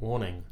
Warning 0.00 0.44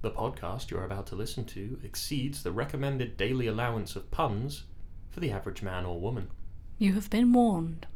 The 0.00 0.10
podcast 0.10 0.70
you're 0.70 0.86
about 0.86 1.06
to 1.08 1.14
listen 1.14 1.44
to 1.46 1.78
exceeds 1.84 2.42
the 2.42 2.52
recommended 2.52 3.18
daily 3.18 3.46
allowance 3.46 3.96
of 3.96 4.10
puns 4.10 4.64
for 5.10 5.20
the 5.20 5.30
average 5.30 5.62
man 5.62 5.84
or 5.84 6.00
woman. 6.00 6.30
You 6.78 6.94
have 6.94 7.10
been 7.10 7.30
warned. 7.34 7.86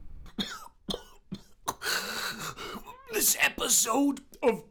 This 3.11 3.39
episode 3.41 4.21
of 4.43 4.65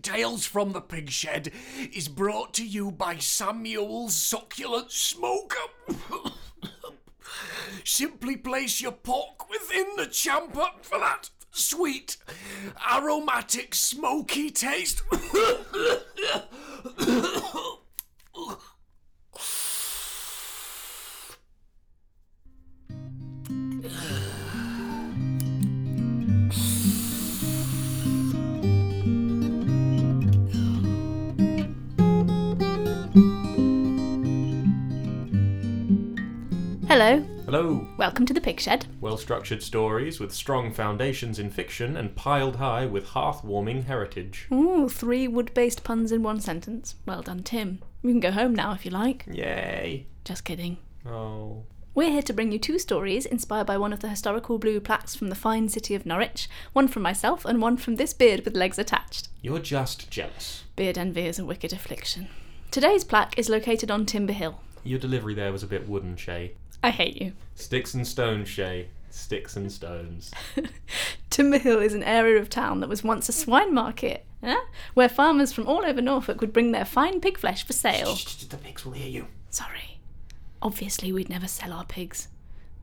Tales 0.00 0.46
from 0.46 0.72
the 0.72 0.80
Pig 0.80 1.10
Shed 1.10 1.52
is 1.92 2.08
brought 2.08 2.54
to 2.54 2.66
you 2.66 2.90
by 2.90 3.18
Samuel's 3.18 4.16
Succulent 4.16 4.90
Smoker. 4.90 5.56
Simply 7.84 8.36
place 8.38 8.80
your 8.80 8.92
pork 8.92 9.50
within 9.50 9.96
the 9.98 10.06
chamber 10.06 10.66
for 10.80 10.98
that 10.98 11.28
sweet, 11.54 12.16
aromatic, 12.92 13.74
smoky 13.74 14.50
taste. 14.50 15.02
Hello, 36.86 37.24
Hello! 37.54 37.86
welcome 37.96 38.26
to 38.26 38.34
the 38.34 38.40
Pig 38.40 38.58
Shed. 38.58 38.86
Well 39.00 39.16
structured 39.16 39.62
stories 39.62 40.18
with 40.18 40.34
strong 40.34 40.72
foundations 40.72 41.38
in 41.38 41.50
fiction 41.50 41.96
and 41.96 42.16
piled 42.16 42.56
high 42.56 42.84
with 42.84 43.10
hearth 43.10 43.44
warming 43.44 43.84
heritage. 43.84 44.48
Ooh, 44.52 44.88
three 44.88 45.28
wood 45.28 45.54
based 45.54 45.84
puns 45.84 46.10
in 46.10 46.24
one 46.24 46.40
sentence. 46.40 46.96
Well 47.06 47.22
done, 47.22 47.44
Tim. 47.44 47.78
You 48.02 48.10
can 48.10 48.18
go 48.18 48.32
home 48.32 48.56
now 48.56 48.72
if 48.72 48.84
you 48.84 48.90
like. 48.90 49.24
Yay! 49.30 50.08
Just 50.24 50.42
kidding. 50.42 50.78
Oh. 51.06 51.62
We're 51.94 52.10
here 52.10 52.22
to 52.22 52.32
bring 52.32 52.50
you 52.50 52.58
two 52.58 52.80
stories 52.80 53.24
inspired 53.24 53.68
by 53.68 53.78
one 53.78 53.92
of 53.92 54.00
the 54.00 54.08
historical 54.08 54.58
blue 54.58 54.80
plaques 54.80 55.14
from 55.14 55.28
the 55.28 55.36
fine 55.36 55.68
city 55.68 55.94
of 55.94 56.04
Norwich, 56.04 56.48
one 56.72 56.88
from 56.88 57.04
myself 57.04 57.44
and 57.44 57.62
one 57.62 57.76
from 57.76 57.94
this 57.94 58.12
beard 58.12 58.44
with 58.44 58.56
legs 58.56 58.80
attached. 58.80 59.28
You're 59.42 59.60
just 59.60 60.10
jealous. 60.10 60.64
Beard 60.74 60.98
envy 60.98 61.26
is 61.26 61.38
a 61.38 61.44
wicked 61.44 61.72
affliction. 61.72 62.26
Today's 62.72 63.04
plaque 63.04 63.38
is 63.38 63.48
located 63.48 63.92
on 63.92 64.06
Timber 64.06 64.32
Hill. 64.32 64.60
Your 64.82 64.98
delivery 64.98 65.34
there 65.34 65.52
was 65.52 65.62
a 65.62 65.68
bit 65.68 65.88
wooden, 65.88 66.16
Shay. 66.16 66.54
I 66.84 66.90
hate 66.90 67.18
you. 67.18 67.32
Sticks 67.54 67.94
and 67.94 68.06
stones, 68.06 68.46
Shay. 68.46 68.88
Sticks 69.08 69.56
and 69.56 69.72
stones. 69.72 70.30
Timber 71.30 71.56
Hill 71.56 71.78
is 71.78 71.94
an 71.94 72.02
area 72.02 72.38
of 72.38 72.50
town 72.50 72.80
that 72.80 72.90
was 72.90 73.02
once 73.02 73.26
a 73.26 73.32
swine 73.32 73.72
market, 73.72 74.26
eh? 74.42 74.60
where 74.92 75.08
farmers 75.08 75.50
from 75.50 75.66
all 75.66 75.86
over 75.86 76.02
Norfolk 76.02 76.42
would 76.42 76.52
bring 76.52 76.72
their 76.72 76.84
fine 76.84 77.22
pig 77.22 77.38
flesh 77.38 77.66
for 77.66 77.72
sale. 77.72 78.14
the 78.50 78.58
pigs 78.58 78.84
will 78.84 78.92
hear 78.92 79.08
you. 79.08 79.28
Sorry. 79.48 79.98
Obviously, 80.60 81.10
we'd 81.10 81.30
never 81.30 81.48
sell 81.48 81.72
our 81.72 81.86
pigs. 81.86 82.28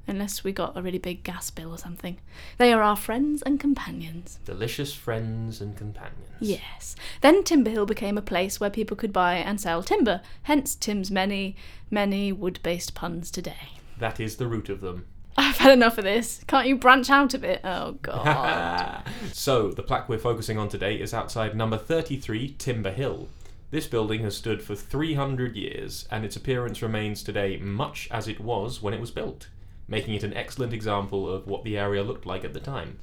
Unless 0.08 0.44
we 0.44 0.52
got 0.52 0.76
a 0.76 0.82
really 0.82 0.98
big 0.98 1.22
gas 1.22 1.52
bill 1.52 1.70
or 1.70 1.78
something. 1.78 2.18
They 2.58 2.74
are 2.74 2.82
our 2.82 2.96
friends 2.96 3.44
and 3.44 3.60
companions. 3.60 4.40
Delicious 4.46 4.96
friends 4.96 5.62
and 5.62 5.78
companions. 5.78 6.18
Yes. 6.40 6.96
Then 7.22 7.44
Timber 7.44 7.70
Hill 7.70 7.86
became 7.86 8.18
a 8.18 8.24
place 8.24 8.60
where 8.60 8.72
people 8.72 8.98
could 8.98 9.14
buy 9.14 9.36
and 9.36 9.62
sell 9.62 9.84
timber, 9.84 10.22
hence 10.42 10.74
Tim's 10.74 11.12
many, 11.12 11.56
many 11.92 12.32
wood 12.32 12.60
based 12.64 12.96
puns 12.96 13.30
today. 13.30 13.78
That 14.02 14.20
is 14.20 14.38
the 14.38 14.48
root 14.48 14.68
of 14.68 14.82
them. 14.82 15.06
I've 15.38 15.58
had 15.58 15.74
enough 15.74 16.00
of 16.00 16.06
this. 16.06 16.44
Can't 16.48 16.68
you 16.68 16.76
branch 16.76 17.12
out 17.12 17.36
a 17.36 17.38
bit? 17.38 17.62
Oh, 17.64 17.92
God. 18.02 19.04
so, 19.32 19.70
the 19.70 19.84
plaque 19.84 20.10
we're 20.10 20.18
focusing 20.18 20.58
on 20.58 20.70
today 20.70 20.96
is 20.96 21.14
outside 21.14 21.56
number 21.56 21.78
33 21.78 22.56
Timber 22.58 22.90
Hill. 22.90 23.30
This 23.70 23.86
building 23.86 24.22
has 24.22 24.36
stood 24.36 24.64
for 24.64 24.74
300 24.74 25.56
years, 25.56 26.08
and 26.10 26.26
its 26.26 26.36
appearance 26.36 26.82
remains 26.82 27.22
today 27.22 27.58
much 27.58 28.08
as 28.10 28.28
it 28.28 28.40
was 28.40 28.82
when 28.82 28.96
it 28.96 29.00
was 29.00 29.12
built, 29.12 29.50
making 29.88 30.16
it 30.16 30.24
an 30.24 30.34
excellent 30.34 30.74
example 30.74 31.30
of 31.30 31.46
what 31.46 31.64
the 31.64 31.78
area 31.78 32.02
looked 32.02 32.26
like 32.26 32.44
at 32.44 32.54
the 32.56 32.60
time. 32.60 32.98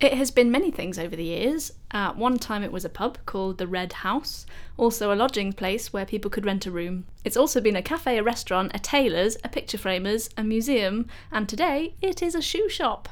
It 0.00 0.14
has 0.14 0.32
been 0.32 0.50
many 0.50 0.70
things 0.70 0.98
over 0.98 1.14
the 1.14 1.24
years. 1.24 1.72
At 1.92 2.16
one 2.16 2.36
time, 2.38 2.64
it 2.64 2.72
was 2.72 2.84
a 2.84 2.90
pub 2.90 3.16
called 3.26 3.58
the 3.58 3.66
Red 3.68 3.92
House, 3.92 4.44
also 4.76 5.12
a 5.12 5.14
lodging 5.14 5.52
place 5.52 5.92
where 5.92 6.04
people 6.04 6.30
could 6.30 6.44
rent 6.44 6.66
a 6.66 6.70
room. 6.70 7.06
It's 7.24 7.36
also 7.36 7.60
been 7.60 7.76
a 7.76 7.82
cafe, 7.82 8.18
a 8.18 8.22
restaurant, 8.22 8.72
a 8.74 8.80
tailor's, 8.80 9.36
a 9.44 9.48
picture 9.48 9.78
framer's, 9.78 10.28
a 10.36 10.42
museum, 10.42 11.06
and 11.30 11.48
today 11.48 11.94
it 12.02 12.22
is 12.22 12.34
a 12.34 12.42
shoe 12.42 12.68
shop. 12.68 13.08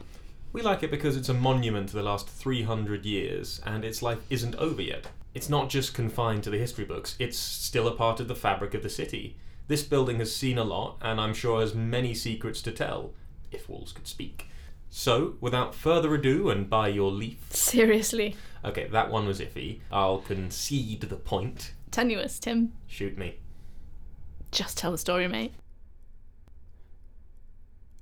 We 0.53 0.61
like 0.61 0.83
it 0.83 0.91
because 0.91 1.17
it's 1.17 1.29
a 1.29 1.35
monument 1.35 1.89
to 1.91 1.97
the 1.97 2.03
last 2.03 2.29
300 2.29 3.07
years, 3.07 3.61
and 3.65 3.85
its 3.85 4.03
life 4.03 4.19
isn't 4.29 4.57
over 4.57 4.83
yet. 4.83 5.07
It's 5.35 5.49
not 5.49 5.71
just 5.71 5.95
confined 5.95 6.43
to 6.43 6.51
the 6.51 6.59
history 6.59 6.85
books, 6.85 7.17
it's 7.19 7.39
still 7.39 7.87
a 7.87 7.95
part 7.95 8.19
of 8.21 8.29
the 8.29 8.35
fabric 8.35 8.75
of 8.75 8.83
the 8.83 8.91
city. 8.91 9.37
This 9.69 9.85
building 9.85 10.19
has 10.19 10.35
seen 10.35 10.59
a 10.59 10.65
lot, 10.65 10.99
and 11.01 11.21
I'm 11.21 11.33
sure 11.33 11.61
has 11.61 11.75
many 11.75 12.13
secrets 12.13 12.61
to 12.63 12.73
tell, 12.73 13.13
if 13.53 13.69
walls 13.69 13.93
could 13.93 14.09
speak. 14.09 14.49
So, 14.95 15.37
without 15.41 15.75
further 15.75 16.15
ado, 16.15 16.51
and 16.51 16.69
by 16.69 16.89
your 16.89 17.11
leave. 17.11 17.39
Seriously. 17.49 18.37
Okay, 18.63 18.89
that 18.89 19.11
one 19.11 19.27
was 19.27 19.41
iffy. 19.41 19.81
I'll 19.91 20.19
concede 20.19 21.01
the 21.01 21.17
point. 21.17 21.73
Tenuous, 21.91 22.39
Tim. 22.39 22.75
Shoot 22.87 23.17
me. 23.17 23.39
Just 24.51 24.77
tell 24.77 24.93
the 24.93 24.99
story, 24.99 25.27
mate. 25.29 25.55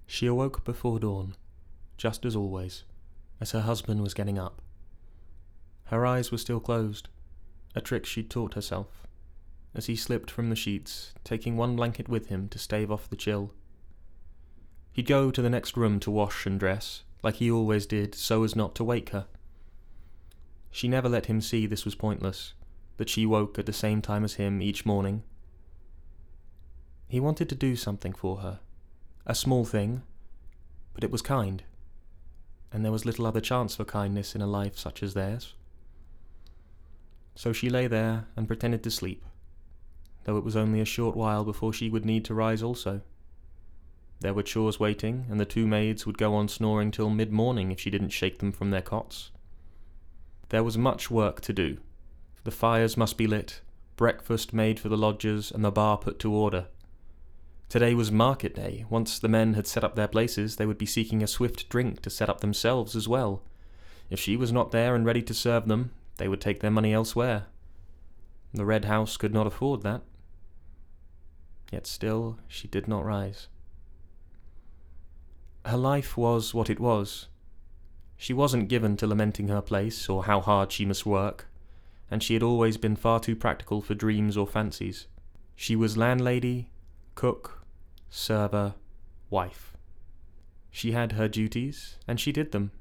She 0.08 0.26
awoke 0.26 0.64
before 0.64 0.98
dawn, 0.98 1.36
just 1.96 2.24
as 2.24 2.34
always, 2.34 2.82
as 3.40 3.52
her 3.52 3.60
husband 3.60 4.02
was 4.02 4.12
getting 4.12 4.36
up. 4.36 4.60
Her 5.84 6.04
eyes 6.04 6.32
were 6.32 6.38
still 6.38 6.58
closed, 6.58 7.08
a 7.76 7.80
trick 7.80 8.04
she'd 8.04 8.28
taught 8.28 8.54
herself, 8.54 9.06
as 9.76 9.86
he 9.86 9.94
slipped 9.94 10.28
from 10.28 10.50
the 10.50 10.56
sheets, 10.56 11.14
taking 11.22 11.56
one 11.56 11.76
blanket 11.76 12.08
with 12.08 12.26
him 12.26 12.48
to 12.48 12.58
stave 12.58 12.90
off 12.90 13.08
the 13.08 13.14
chill. 13.14 13.54
He'd 14.92 15.06
go 15.06 15.30
to 15.30 15.42
the 15.42 15.50
next 15.50 15.76
room 15.76 16.00
to 16.00 16.10
wash 16.10 16.46
and 16.46 16.58
dress, 16.58 17.04
like 17.22 17.36
he 17.36 17.50
always 17.50 17.86
did, 17.86 18.14
so 18.14 18.42
as 18.42 18.56
not 18.56 18.74
to 18.76 18.84
wake 18.84 19.10
her. 19.10 19.26
She 20.70 20.88
never 20.88 21.08
let 21.08 21.26
him 21.26 21.40
see 21.40 21.66
this 21.66 21.84
was 21.84 21.94
pointless, 21.94 22.54
that 22.96 23.08
she 23.08 23.26
woke 23.26 23.58
at 23.58 23.66
the 23.66 23.72
same 23.72 24.02
time 24.02 24.24
as 24.24 24.34
him 24.34 24.60
each 24.60 24.86
morning. 24.86 25.22
He 27.08 27.20
wanted 27.20 27.48
to 27.48 27.54
do 27.54 27.76
something 27.76 28.12
for 28.12 28.38
her, 28.38 28.60
a 29.26 29.34
small 29.34 29.64
thing, 29.64 30.02
but 30.94 31.04
it 31.04 31.10
was 31.10 31.22
kind, 31.22 31.62
and 32.72 32.84
there 32.84 32.92
was 32.92 33.04
little 33.04 33.26
other 33.26 33.40
chance 33.40 33.76
for 33.76 33.84
kindness 33.84 34.34
in 34.34 34.42
a 34.42 34.46
life 34.46 34.78
such 34.78 35.02
as 35.02 35.14
theirs. 35.14 35.54
So 37.34 37.52
she 37.52 37.70
lay 37.70 37.86
there 37.86 38.26
and 38.36 38.46
pretended 38.46 38.82
to 38.84 38.90
sleep, 38.90 39.24
though 40.24 40.36
it 40.36 40.44
was 40.44 40.56
only 40.56 40.80
a 40.80 40.84
short 40.84 41.16
while 41.16 41.44
before 41.44 41.72
she 41.72 41.90
would 41.90 42.04
need 42.04 42.24
to 42.26 42.34
rise 42.34 42.62
also. 42.62 43.02
There 44.20 44.34
were 44.34 44.42
chores 44.42 44.78
waiting, 44.78 45.26
and 45.30 45.40
the 45.40 45.46
two 45.46 45.66
maids 45.66 46.06
would 46.06 46.18
go 46.18 46.34
on 46.34 46.48
snoring 46.48 46.90
till 46.90 47.10
mid 47.10 47.32
morning 47.32 47.72
if 47.72 47.80
she 47.80 47.90
didn't 47.90 48.10
shake 48.10 48.38
them 48.38 48.52
from 48.52 48.70
their 48.70 48.82
cots. 48.82 49.30
There 50.50 50.64
was 50.64 50.76
much 50.76 51.10
work 51.10 51.40
to 51.42 51.52
do. 51.52 51.78
The 52.44 52.50
fires 52.50 52.96
must 52.96 53.16
be 53.16 53.26
lit, 53.26 53.60
breakfast 53.96 54.52
made 54.52 54.78
for 54.78 54.88
the 54.88 54.96
lodgers, 54.96 55.50
and 55.50 55.64
the 55.64 55.70
bar 55.70 55.96
put 55.96 56.18
to 56.20 56.32
order. 56.32 56.66
Today 57.70 57.94
was 57.94 58.10
market 58.10 58.54
day. 58.54 58.84
Once 58.90 59.18
the 59.18 59.28
men 59.28 59.54
had 59.54 59.66
set 59.66 59.84
up 59.84 59.94
their 59.94 60.08
places, 60.08 60.56
they 60.56 60.66
would 60.66 60.78
be 60.78 60.86
seeking 60.86 61.22
a 61.22 61.28
swift 61.28 61.68
drink 61.68 62.02
to 62.02 62.10
set 62.10 62.28
up 62.28 62.40
themselves 62.40 62.96
as 62.96 63.06
well. 63.06 63.42
If 64.10 64.18
she 64.18 64.36
was 64.36 64.52
not 64.52 64.72
there 64.72 64.96
and 64.96 65.06
ready 65.06 65.22
to 65.22 65.32
serve 65.32 65.68
them, 65.68 65.92
they 66.16 66.26
would 66.28 66.40
take 66.40 66.60
their 66.60 66.70
money 66.70 66.92
elsewhere. 66.92 67.46
The 68.52 68.64
Red 68.64 68.86
House 68.86 69.16
could 69.16 69.32
not 69.32 69.46
afford 69.46 69.82
that. 69.82 70.02
Yet 71.70 71.86
still 71.86 72.38
she 72.48 72.66
did 72.66 72.88
not 72.88 73.04
rise. 73.04 73.46
Her 75.70 75.76
life 75.76 76.16
was 76.16 76.52
what 76.52 76.68
it 76.68 76.80
was. 76.80 77.28
She 78.16 78.32
wasn't 78.32 78.68
given 78.68 78.96
to 78.96 79.06
lamenting 79.06 79.46
her 79.46 79.62
place 79.62 80.08
or 80.08 80.24
how 80.24 80.40
hard 80.40 80.72
she 80.72 80.84
must 80.84 81.06
work, 81.06 81.46
and 82.10 82.24
she 82.24 82.34
had 82.34 82.42
always 82.42 82.76
been 82.76 82.96
far 82.96 83.20
too 83.20 83.36
practical 83.36 83.80
for 83.80 83.94
dreams 83.94 84.36
or 84.36 84.48
fancies. 84.48 85.06
She 85.54 85.76
was 85.76 85.96
landlady, 85.96 86.70
cook, 87.14 87.64
server, 88.08 88.74
wife. 89.30 89.76
She 90.72 90.90
had 90.90 91.12
her 91.12 91.28
duties, 91.28 91.98
and 92.08 92.18
she 92.18 92.32
did 92.32 92.50
them. 92.50 92.72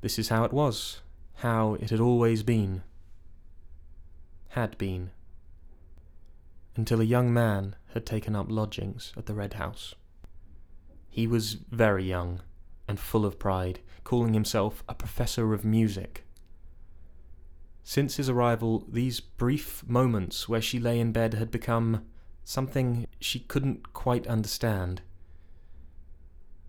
This 0.00 0.18
is 0.18 0.30
how 0.30 0.44
it 0.44 0.54
was, 0.54 1.02
how 1.34 1.74
it 1.74 1.90
had 1.90 2.00
always 2.00 2.42
been. 2.42 2.82
Had 4.48 4.78
been. 4.78 5.10
Until 6.76 7.02
a 7.02 7.04
young 7.04 7.30
man 7.30 7.76
had 7.92 8.06
taken 8.06 8.34
up 8.34 8.46
lodgings 8.48 9.12
at 9.18 9.26
the 9.26 9.34
Red 9.34 9.52
House. 9.52 9.94
He 11.18 11.26
was 11.26 11.54
very 11.54 12.04
young 12.04 12.42
and 12.86 12.96
full 12.96 13.26
of 13.26 13.40
pride, 13.40 13.80
calling 14.04 14.34
himself 14.34 14.84
a 14.88 14.94
professor 14.94 15.52
of 15.52 15.64
music. 15.64 16.24
Since 17.82 18.18
his 18.18 18.28
arrival, 18.28 18.84
these 18.88 19.18
brief 19.18 19.82
moments 19.84 20.48
where 20.48 20.62
she 20.62 20.78
lay 20.78 21.00
in 21.00 21.10
bed 21.10 21.34
had 21.34 21.50
become 21.50 22.06
something 22.44 23.08
she 23.18 23.40
couldn't 23.40 23.92
quite 23.92 24.28
understand. 24.28 25.02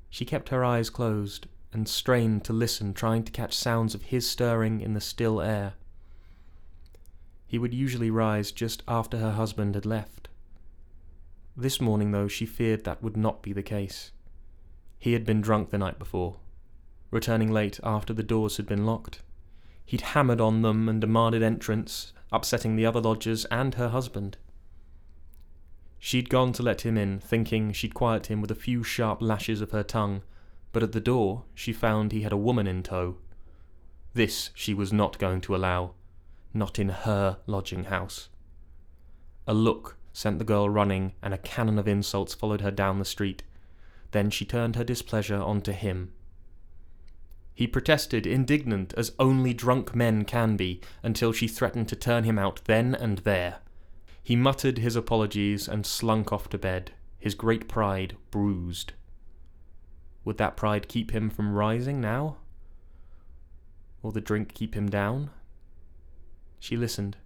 She 0.09 0.25
kept 0.25 0.49
her 0.49 0.65
eyes 0.65 0.89
closed 0.89 1.45
and 1.71 1.87
strained 1.87 2.43
to 2.45 2.51
listen, 2.51 2.95
trying 2.95 3.25
to 3.25 3.31
catch 3.31 3.53
sounds 3.53 3.93
of 3.93 4.05
his 4.05 4.27
stirring 4.27 4.81
in 4.81 4.95
the 4.95 4.99
still 4.99 5.41
air. 5.41 5.75
He 7.45 7.59
would 7.59 7.75
usually 7.75 8.09
rise 8.09 8.51
just 8.51 8.81
after 8.87 9.19
her 9.19 9.33
husband 9.33 9.75
had 9.75 9.85
left. 9.85 10.27
This 11.55 11.79
morning, 11.79 12.09
though, 12.09 12.27
she 12.27 12.47
feared 12.47 12.83
that 12.85 13.03
would 13.03 13.15
not 13.15 13.43
be 13.43 13.53
the 13.53 13.61
case. 13.61 14.11
He 14.99 15.13
had 15.13 15.25
been 15.25 15.41
drunk 15.41 15.69
the 15.69 15.77
night 15.77 15.97
before, 15.97 16.35
returning 17.09 17.51
late 17.51 17.79
after 17.83 18.13
the 18.13 18.21
doors 18.21 18.57
had 18.57 18.67
been 18.67 18.85
locked. 18.85 19.21
He'd 19.85 20.01
hammered 20.01 20.41
on 20.41 20.61
them 20.61 20.89
and 20.89 20.99
demanded 20.99 21.41
entrance, 21.41 22.13
upsetting 22.31 22.75
the 22.75 22.85
other 22.85 22.99
lodgers 22.99 23.45
and 23.45 23.75
her 23.75 23.89
husband. 23.89 24.37
She'd 25.97 26.29
gone 26.29 26.53
to 26.53 26.63
let 26.63 26.81
him 26.81 26.97
in, 26.97 27.19
thinking 27.19 27.71
she'd 27.71 27.93
quiet 27.93 28.27
him 28.27 28.41
with 28.41 28.51
a 28.51 28.55
few 28.55 28.83
sharp 28.83 29.21
lashes 29.21 29.61
of 29.61 29.71
her 29.71 29.83
tongue, 29.83 30.21
but 30.71 30.83
at 30.83 30.91
the 30.91 30.99
door 30.99 31.43
she 31.55 31.73
found 31.73 32.11
he 32.11 32.21
had 32.21 32.31
a 32.31 32.37
woman 32.37 32.67
in 32.67 32.83
tow. 32.83 33.17
This 34.13 34.49
she 34.53 34.73
was 34.73 34.93
not 34.93 35.17
going 35.17 35.41
to 35.41 35.55
allow, 35.55 35.93
not 36.53 36.77
in 36.77 36.89
her 36.89 37.37
lodging 37.47 37.85
house. 37.85 38.29
A 39.47 39.53
look 39.53 39.97
sent 40.13 40.39
the 40.39 40.45
girl 40.45 40.69
running, 40.69 41.13
and 41.23 41.33
a 41.33 41.37
cannon 41.37 41.79
of 41.79 41.87
insults 41.87 42.33
followed 42.33 42.61
her 42.61 42.71
down 42.71 42.99
the 42.99 43.05
street. 43.05 43.43
Then 44.11 44.29
she 44.29 44.45
turned 44.45 44.75
her 44.75 44.83
displeasure 44.83 45.37
onto 45.37 45.71
him. 45.71 46.13
He 47.53 47.67
protested, 47.67 48.25
indignant 48.25 48.93
as 48.95 49.11
only 49.19 49.53
drunk 49.53 49.93
men 49.93 50.23
can 50.23 50.55
be, 50.55 50.81
until 51.03 51.33
she 51.33 51.47
threatened 51.47 51.89
to 51.89 51.95
turn 51.95 52.23
him 52.23 52.39
out 52.39 52.61
then 52.65 52.95
and 52.95 53.19
there. 53.19 53.57
He 54.23 54.35
muttered 54.35 54.77
his 54.77 54.95
apologies 54.95 55.67
and 55.67 55.85
slunk 55.85 56.31
off 56.31 56.49
to 56.49 56.57
bed, 56.57 56.91
his 57.17 57.35
great 57.35 57.67
pride 57.67 58.15
bruised. 58.31 58.93
Would 60.23 60.37
that 60.37 60.55
pride 60.55 60.87
keep 60.87 61.11
him 61.11 61.29
from 61.29 61.53
rising 61.53 61.99
now? 61.99 62.37
Or 64.01 64.11
the 64.11 64.21
drink 64.21 64.53
keep 64.53 64.73
him 64.73 64.89
down? 64.89 65.29
She 66.59 66.77
listened. 66.77 67.17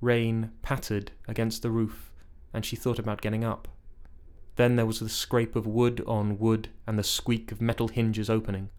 Rain 0.00 0.50
pattered 0.60 1.12
against 1.26 1.62
the 1.62 1.70
roof, 1.70 2.12
and 2.52 2.66
she 2.66 2.76
thought 2.76 2.98
about 2.98 3.22
getting 3.22 3.44
up. 3.44 3.68
Then 4.56 4.76
there 4.76 4.86
was 4.86 5.00
the 5.00 5.08
scrape 5.08 5.56
of 5.56 5.66
wood 5.66 6.02
on 6.06 6.38
wood 6.38 6.68
and 6.86 6.98
the 6.98 7.02
squeak 7.02 7.50
of 7.50 7.60
metal 7.60 7.88
hinges 7.88 8.30
opening. 8.30 8.70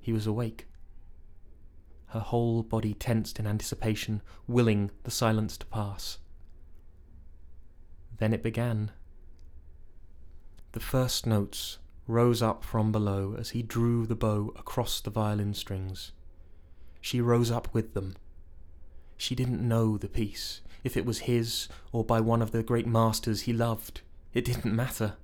He 0.00 0.12
was 0.12 0.26
awake. 0.26 0.66
Her 2.06 2.20
whole 2.20 2.62
body 2.62 2.94
tensed 2.94 3.38
in 3.38 3.46
anticipation, 3.46 4.22
willing 4.46 4.90
the 5.02 5.10
silence 5.10 5.56
to 5.58 5.66
pass. 5.66 6.18
Then 8.18 8.32
it 8.32 8.42
began. 8.42 8.92
The 10.72 10.80
first 10.80 11.26
notes 11.26 11.78
rose 12.06 12.42
up 12.42 12.64
from 12.64 12.92
below 12.92 13.34
as 13.38 13.50
he 13.50 13.62
drew 13.62 14.06
the 14.06 14.14
bow 14.14 14.52
across 14.56 15.00
the 15.00 15.10
violin 15.10 15.54
strings. 15.54 16.12
She 17.00 17.20
rose 17.20 17.50
up 17.50 17.72
with 17.72 17.94
them. 17.94 18.14
She 19.16 19.34
didn't 19.34 19.66
know 19.66 19.96
the 19.96 20.08
piece, 20.08 20.60
if 20.82 20.96
it 20.96 21.06
was 21.06 21.20
his 21.20 21.68
or 21.92 22.04
by 22.04 22.20
one 22.20 22.42
of 22.42 22.50
the 22.50 22.62
great 22.62 22.86
masters 22.86 23.42
he 23.42 23.52
loved. 23.52 24.02
It 24.34 24.44
didn't 24.44 24.74
matter. 24.74 25.14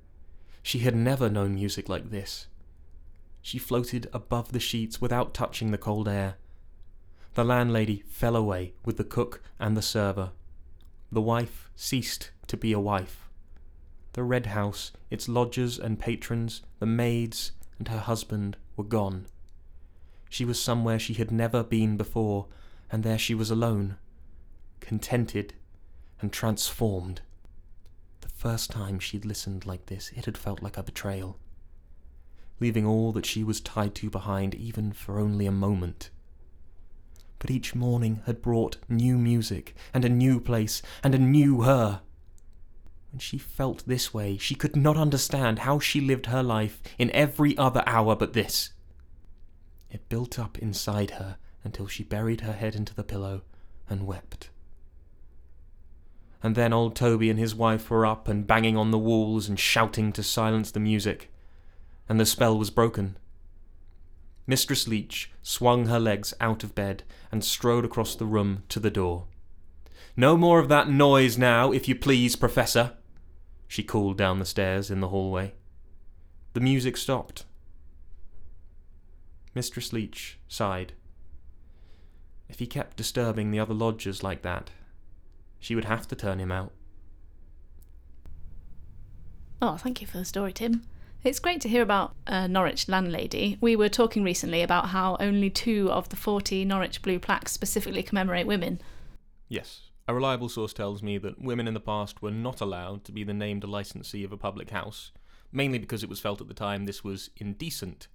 She 0.62 0.78
had 0.80 0.94
never 0.94 1.28
known 1.28 1.56
music 1.56 1.88
like 1.88 2.10
this. 2.10 2.46
She 3.42 3.58
floated 3.58 4.08
above 4.12 4.52
the 4.52 4.60
sheets 4.60 5.00
without 5.00 5.34
touching 5.34 5.70
the 5.72 5.78
cold 5.78 6.08
air. 6.08 6.36
The 7.34 7.44
landlady 7.44 8.04
fell 8.08 8.36
away 8.36 8.74
with 8.84 8.96
the 8.96 9.04
cook 9.04 9.42
and 9.58 9.76
the 9.76 9.82
server. 9.82 10.30
The 11.10 11.20
wife 11.20 11.70
ceased 11.74 12.30
to 12.46 12.56
be 12.56 12.72
a 12.72 12.78
wife. 12.80 13.28
The 14.12 14.22
Red 14.22 14.46
House, 14.46 14.92
its 15.10 15.28
lodgers 15.28 15.78
and 15.78 15.98
patrons, 15.98 16.62
the 16.78 16.86
maids, 16.86 17.52
and 17.78 17.88
her 17.88 17.98
husband 17.98 18.56
were 18.76 18.84
gone. 18.84 19.26
She 20.28 20.44
was 20.44 20.62
somewhere 20.62 20.98
she 20.98 21.14
had 21.14 21.32
never 21.32 21.64
been 21.64 21.96
before, 21.96 22.46
and 22.92 23.02
there 23.02 23.18
she 23.18 23.34
was 23.34 23.50
alone, 23.50 23.96
contented 24.80 25.54
and 26.20 26.32
transformed. 26.32 27.22
First 28.40 28.70
time 28.70 28.98
she'd 28.98 29.26
listened 29.26 29.66
like 29.66 29.84
this, 29.84 30.12
it 30.16 30.24
had 30.24 30.38
felt 30.38 30.62
like 30.62 30.78
a 30.78 30.82
betrayal, 30.82 31.38
leaving 32.58 32.86
all 32.86 33.12
that 33.12 33.26
she 33.26 33.44
was 33.44 33.60
tied 33.60 33.94
to 33.96 34.08
behind, 34.08 34.54
even 34.54 34.92
for 34.92 35.20
only 35.20 35.44
a 35.44 35.52
moment. 35.52 36.08
But 37.38 37.50
each 37.50 37.74
morning 37.74 38.22
had 38.24 38.40
brought 38.40 38.78
new 38.88 39.18
music, 39.18 39.74
and 39.92 40.06
a 40.06 40.08
new 40.08 40.40
place, 40.40 40.80
and 41.04 41.14
a 41.14 41.18
new 41.18 41.60
her. 41.64 42.00
When 43.12 43.18
she 43.18 43.36
felt 43.36 43.84
this 43.86 44.14
way, 44.14 44.38
she 44.38 44.54
could 44.54 44.74
not 44.74 44.96
understand 44.96 45.58
how 45.58 45.78
she 45.78 46.00
lived 46.00 46.24
her 46.24 46.42
life 46.42 46.80
in 46.96 47.10
every 47.10 47.54
other 47.58 47.82
hour 47.84 48.16
but 48.16 48.32
this. 48.32 48.70
It 49.90 50.08
built 50.08 50.38
up 50.38 50.56
inside 50.56 51.10
her 51.10 51.36
until 51.62 51.88
she 51.88 52.04
buried 52.04 52.40
her 52.40 52.54
head 52.54 52.74
into 52.74 52.94
the 52.94 53.04
pillow 53.04 53.42
and 53.86 54.06
wept. 54.06 54.48
And 56.42 56.54
then 56.54 56.72
old 56.72 56.96
Toby 56.96 57.28
and 57.28 57.38
his 57.38 57.54
wife 57.54 57.90
were 57.90 58.06
up 58.06 58.26
and 58.26 58.46
banging 58.46 58.76
on 58.76 58.90
the 58.90 58.98
walls 58.98 59.48
and 59.48 59.58
shouting 59.60 60.12
to 60.12 60.22
silence 60.22 60.70
the 60.70 60.80
music, 60.80 61.30
and 62.08 62.18
the 62.18 62.26
spell 62.26 62.58
was 62.58 62.70
broken. 62.70 63.16
Mistress 64.46 64.88
Leech 64.88 65.30
swung 65.42 65.86
her 65.86 66.00
legs 66.00 66.34
out 66.40 66.64
of 66.64 66.74
bed 66.74 67.04
and 67.30 67.44
strode 67.44 67.84
across 67.84 68.14
the 68.14 68.26
room 68.26 68.64
to 68.68 68.80
the 68.80 68.90
door. 68.90 69.26
No 70.16 70.36
more 70.36 70.58
of 70.58 70.68
that 70.68 70.90
noise 70.90 71.38
now, 71.38 71.72
if 71.72 71.88
you 71.88 71.94
please, 71.94 72.36
Professor, 72.36 72.94
she 73.68 73.84
called 73.84 74.18
down 74.18 74.38
the 74.38 74.44
stairs 74.44 74.90
in 74.90 75.00
the 75.00 75.08
hallway. 75.08 75.54
The 76.54 76.60
music 76.60 76.96
stopped. 76.96 77.44
Mistress 79.54 79.92
Leech 79.92 80.38
sighed. 80.48 80.94
If 82.48 82.58
he 82.58 82.66
kept 82.66 82.96
disturbing 82.96 83.50
the 83.50 83.60
other 83.60 83.74
lodgers 83.74 84.24
like 84.24 84.42
that, 84.42 84.70
she 85.60 85.74
would 85.74 85.84
have 85.84 86.08
to 86.08 86.16
turn 86.16 86.40
him 86.40 86.50
out. 86.50 86.72
Oh, 89.62 89.76
thank 89.76 90.00
you 90.00 90.06
for 90.06 90.18
the 90.18 90.24
story, 90.24 90.52
Tim. 90.52 90.82
It's 91.22 91.38
great 91.38 91.60
to 91.60 91.68
hear 91.68 91.82
about 91.82 92.16
a 92.26 92.48
Norwich 92.48 92.88
landlady. 92.88 93.58
We 93.60 93.76
were 93.76 93.90
talking 93.90 94.24
recently 94.24 94.62
about 94.62 94.88
how 94.88 95.18
only 95.20 95.50
two 95.50 95.90
of 95.92 96.08
the 96.08 96.16
40 96.16 96.64
Norwich 96.64 97.02
blue 97.02 97.18
plaques 97.18 97.52
specifically 97.52 98.02
commemorate 98.02 98.46
women. 98.46 98.80
Yes, 99.46 99.90
a 100.08 100.14
reliable 100.14 100.48
source 100.48 100.72
tells 100.72 101.02
me 101.02 101.18
that 101.18 101.40
women 101.40 101.68
in 101.68 101.74
the 101.74 101.80
past 101.80 102.22
were 102.22 102.30
not 102.30 102.62
allowed 102.62 103.04
to 103.04 103.12
be 103.12 103.22
the 103.22 103.34
named 103.34 103.64
licensee 103.64 104.24
of 104.24 104.32
a 104.32 104.38
public 104.38 104.70
house, 104.70 105.12
mainly 105.52 105.78
because 105.78 106.02
it 106.02 106.08
was 106.08 106.20
felt 106.20 106.40
at 106.40 106.48
the 106.48 106.54
time 106.54 106.86
this 106.86 107.04
was 107.04 107.28
indecent 107.36 108.08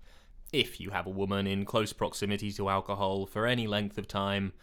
if 0.51 0.79
you 0.79 0.91
have 0.91 1.05
a 1.05 1.11
woman 1.11 1.47
in 1.47 1.65
close 1.65 1.93
proximity 1.93 2.51
to 2.53 2.69
alcohol 2.69 3.25
for 3.25 3.45
any 3.45 3.67
length 3.67 3.97
of 3.97 4.07
time, 4.07 4.53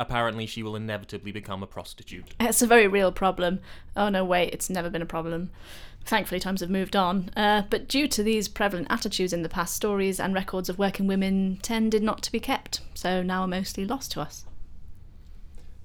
apparently 0.00 0.46
she 0.46 0.62
will 0.62 0.76
inevitably 0.76 1.32
become 1.32 1.62
a 1.62 1.66
prostitute. 1.66 2.34
It's 2.40 2.62
a 2.62 2.66
very 2.66 2.86
real 2.86 3.12
problem. 3.12 3.60
Oh, 3.96 4.08
no, 4.08 4.24
wait, 4.24 4.52
it's 4.52 4.70
never 4.70 4.90
been 4.90 5.02
a 5.02 5.06
problem. 5.06 5.50
Thankfully, 6.04 6.40
times 6.40 6.60
have 6.60 6.70
moved 6.70 6.96
on. 6.96 7.30
Uh, 7.36 7.62
but 7.68 7.88
due 7.88 8.08
to 8.08 8.22
these 8.22 8.48
prevalent 8.48 8.86
attitudes 8.90 9.32
in 9.32 9.42
the 9.42 9.48
past, 9.48 9.74
stories 9.74 10.18
and 10.18 10.34
records 10.34 10.68
of 10.68 10.78
working 10.78 11.06
women 11.06 11.58
tended 11.62 12.02
not 12.02 12.22
to 12.22 12.32
be 12.32 12.40
kept, 12.40 12.80
so 12.94 13.22
now 13.22 13.42
are 13.42 13.48
mostly 13.48 13.84
lost 13.84 14.12
to 14.12 14.20
us. 14.20 14.46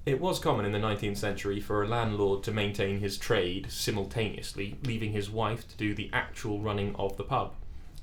It 0.05 0.19
was 0.19 0.39
common 0.39 0.65
in 0.65 0.73
the 0.73 0.79
19th 0.79 1.17
century 1.17 1.59
for 1.61 1.81
a 1.81 1.87
landlord 1.87 2.43
to 2.43 2.51
maintain 2.51 2.99
his 2.99 3.17
trade 3.17 3.67
simultaneously, 3.69 4.77
leaving 4.83 5.13
his 5.13 5.29
wife 5.29 5.67
to 5.69 5.77
do 5.77 5.93
the 5.93 6.09
actual 6.11 6.59
running 6.59 6.93
of 6.95 7.15
the 7.15 7.23
pub. 7.23 7.53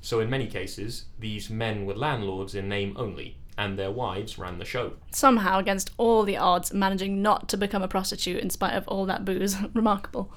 So, 0.01 0.19
in 0.19 0.29
many 0.29 0.47
cases, 0.47 1.05
these 1.19 1.51
men 1.51 1.85
were 1.85 1.93
landlords 1.93 2.55
in 2.55 2.67
name 2.67 2.95
only, 2.97 3.37
and 3.57 3.77
their 3.77 3.91
wives 3.91 4.37
ran 4.37 4.59
the 4.59 4.65
show. 4.65 4.93
Somehow, 5.11 5.59
against 5.59 5.91
all 5.97 6.23
the 6.23 6.37
odds, 6.37 6.73
managing 6.73 7.21
not 7.21 7.49
to 7.49 7.57
become 7.57 7.81
a 7.81 7.87
prostitute 7.87 8.41
in 8.41 8.49
spite 8.49 8.73
of 8.73 8.87
all 8.87 9.05
that 9.05 9.25
booze. 9.25 9.55
Remarkable. 9.73 10.31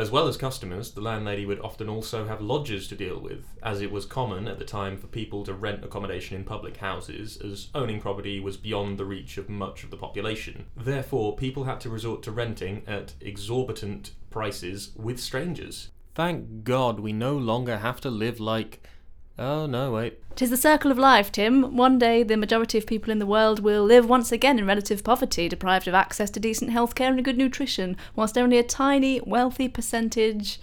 As 0.00 0.10
well 0.10 0.28
as 0.28 0.38
customers, 0.38 0.92
the 0.92 1.02
landlady 1.02 1.44
would 1.44 1.60
often 1.60 1.86
also 1.86 2.26
have 2.26 2.40
lodgers 2.40 2.88
to 2.88 2.94
deal 2.94 3.20
with, 3.20 3.44
as 3.62 3.82
it 3.82 3.92
was 3.92 4.06
common 4.06 4.48
at 4.48 4.58
the 4.58 4.64
time 4.64 4.96
for 4.96 5.08
people 5.08 5.44
to 5.44 5.52
rent 5.52 5.84
accommodation 5.84 6.36
in 6.36 6.44
public 6.44 6.78
houses, 6.78 7.36
as 7.36 7.68
owning 7.74 8.00
property 8.00 8.40
was 8.40 8.56
beyond 8.56 8.96
the 8.96 9.04
reach 9.04 9.36
of 9.36 9.50
much 9.50 9.84
of 9.84 9.90
the 9.90 9.98
population. 9.98 10.64
Therefore, 10.74 11.36
people 11.36 11.64
had 11.64 11.80
to 11.80 11.90
resort 11.90 12.22
to 12.22 12.30
renting 12.30 12.82
at 12.86 13.12
exorbitant 13.20 14.12
prices 14.30 14.92
with 14.96 15.20
strangers. 15.20 15.90
Thank 16.14 16.64
God 16.64 17.00
we 17.00 17.12
no 17.12 17.36
longer 17.36 17.76
have 17.76 18.00
to 18.00 18.10
live 18.10 18.40
like 18.40 18.82
Oh, 19.40 19.64
no, 19.64 19.90
wait. 19.90 20.18
Tis 20.36 20.50
the 20.50 20.56
circle 20.58 20.90
of 20.90 20.98
life, 20.98 21.32
Tim. 21.32 21.74
One 21.74 21.98
day 21.98 22.22
the 22.22 22.36
majority 22.36 22.76
of 22.76 22.86
people 22.86 23.10
in 23.10 23.18
the 23.18 23.26
world 23.26 23.60
will 23.60 23.82
live 23.84 24.06
once 24.06 24.30
again 24.30 24.58
in 24.58 24.66
relative 24.66 25.02
poverty, 25.02 25.48
deprived 25.48 25.88
of 25.88 25.94
access 25.94 26.28
to 26.30 26.40
decent 26.40 26.70
healthcare 26.70 27.08
and 27.08 27.24
good 27.24 27.38
nutrition, 27.38 27.96
whilst 28.14 28.36
only 28.36 28.58
a 28.58 28.62
tiny, 28.62 29.18
wealthy 29.22 29.66
percentage. 29.66 30.60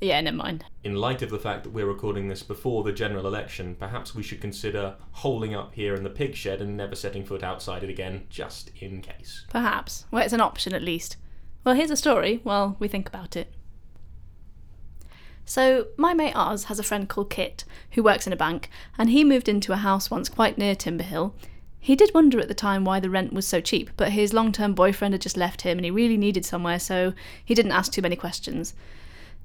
Yeah, 0.00 0.20
never 0.20 0.36
mind. 0.36 0.64
In 0.82 0.96
light 0.96 1.22
of 1.22 1.30
the 1.30 1.38
fact 1.38 1.62
that 1.62 1.72
we're 1.72 1.86
recording 1.86 2.26
this 2.28 2.42
before 2.42 2.82
the 2.82 2.92
general 2.92 3.26
election, 3.26 3.76
perhaps 3.78 4.14
we 4.14 4.22
should 4.22 4.40
consider 4.40 4.96
holding 5.12 5.54
up 5.54 5.72
here 5.72 5.94
in 5.94 6.02
the 6.02 6.10
pig 6.10 6.34
shed 6.34 6.60
and 6.60 6.76
never 6.76 6.96
setting 6.96 7.24
foot 7.24 7.44
outside 7.44 7.84
it 7.84 7.88
again, 7.88 8.26
just 8.28 8.72
in 8.80 9.00
case. 9.00 9.46
Perhaps. 9.48 10.06
Well, 10.10 10.24
it's 10.24 10.34
an 10.34 10.40
option 10.40 10.74
at 10.74 10.82
least. 10.82 11.16
Well, 11.64 11.76
here's 11.76 11.90
a 11.92 11.96
story 11.96 12.40
while 12.42 12.76
we 12.78 12.88
think 12.88 13.08
about 13.08 13.36
it. 13.36 13.52
So, 15.48 15.86
my 15.96 16.12
mate 16.12 16.34
Oz 16.34 16.64
has 16.64 16.80
a 16.80 16.82
friend 16.82 17.08
called 17.08 17.30
Kit 17.30 17.64
who 17.92 18.02
works 18.02 18.26
in 18.26 18.32
a 18.32 18.36
bank, 18.36 18.68
and 18.98 19.08
he 19.08 19.22
moved 19.22 19.48
into 19.48 19.72
a 19.72 19.76
house 19.76 20.10
once 20.10 20.28
quite 20.28 20.58
near 20.58 20.74
Timber 20.74 21.04
Hill. 21.04 21.36
He 21.78 21.94
did 21.94 22.12
wonder 22.12 22.40
at 22.40 22.48
the 22.48 22.54
time 22.54 22.84
why 22.84 22.98
the 22.98 23.08
rent 23.08 23.32
was 23.32 23.46
so 23.46 23.60
cheap, 23.60 23.90
but 23.96 24.10
his 24.10 24.32
long 24.32 24.50
term 24.50 24.74
boyfriend 24.74 25.14
had 25.14 25.20
just 25.20 25.36
left 25.36 25.62
him 25.62 25.78
and 25.78 25.84
he 25.84 25.90
really 25.92 26.16
needed 26.16 26.44
somewhere, 26.44 26.80
so 26.80 27.14
he 27.44 27.54
didn't 27.54 27.70
ask 27.70 27.92
too 27.92 28.02
many 28.02 28.16
questions. 28.16 28.74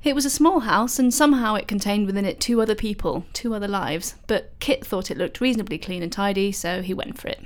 It 0.03 0.15
was 0.15 0.25
a 0.25 0.31
small 0.31 0.62
house, 0.62 0.98
and 0.98 1.13
somehow 1.13 1.53
it 1.53 1.67
contained 1.67 2.08
within 2.08 2.25
it 2.25 2.39
two 2.39 2.62
other 2.62 2.74
people, 2.74 3.25
two 3.31 3.53
other 3.53 3.67
lives, 3.67 4.15
but 4.25 4.53
Kit 4.60 4.84
thought 4.84 5.12
it 5.12 5.20
looked 5.20 5.39
reasonably 5.39 5.77
clean 5.77 6.01
and 6.01 6.12
tidy, 6.12 6.51
so 6.51 6.81
he 6.81 6.96
went 6.96 7.20
for 7.20 7.27
it. 7.27 7.43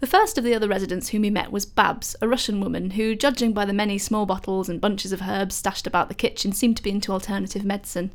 The 0.00 0.06
first 0.06 0.38
of 0.38 0.44
the 0.44 0.54
other 0.54 0.66
residents 0.66 1.10
whom 1.10 1.24
he 1.24 1.30
met 1.30 1.52
was 1.52 1.66
Babs, 1.66 2.16
a 2.22 2.28
Russian 2.28 2.58
woman 2.58 2.92
who, 2.92 3.14
judging 3.14 3.52
by 3.52 3.66
the 3.66 3.74
many 3.74 3.98
small 3.98 4.24
bottles 4.24 4.70
and 4.70 4.80
bunches 4.80 5.12
of 5.12 5.28
herbs 5.28 5.54
stashed 5.54 5.86
about 5.86 6.08
the 6.08 6.14
kitchen, 6.14 6.52
seemed 6.52 6.78
to 6.78 6.82
be 6.82 6.90
into 6.90 7.12
alternative 7.12 7.66
medicine. 7.66 8.10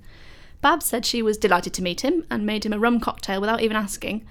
Babs 0.61 0.87
said 0.87 1.05
she 1.05 1.21
was 1.21 1.37
delighted 1.37 1.75
to 1.75 1.83
meet 1.83 2.01
him 2.01 2.25
and 2.31 2.43
made 2.43 2.65
him 2.65 2.73
a 2.73 2.79
rum 2.79 2.99
cocktail 2.99 3.39
without 3.39 3.61
even 3.61 3.77
asking. 3.77 4.25